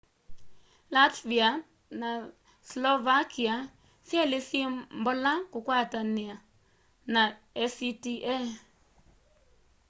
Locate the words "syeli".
4.07-4.39